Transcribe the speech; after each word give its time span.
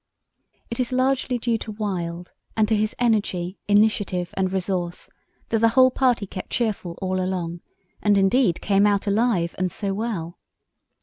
It 0.71 0.79
is 0.79 0.91
largely 0.91 1.37
due 1.37 1.59
to 1.59 1.73
Wild, 1.73 2.33
and 2.57 2.67
to 2.67 2.75
his 2.75 2.95
energy, 2.97 3.59
initiative, 3.67 4.33
and 4.35 4.51
resource, 4.51 5.11
that 5.49 5.59
the 5.59 5.67
whole 5.69 5.91
party 5.91 6.25
kept 6.25 6.49
cheerful 6.49 6.97
all 7.03 7.23
along, 7.23 7.61
and, 8.01 8.17
indeed, 8.17 8.61
came 8.61 8.87
out 8.87 9.05
alive 9.05 9.53
and 9.59 9.71
so 9.71 9.93
well. 9.93 10.39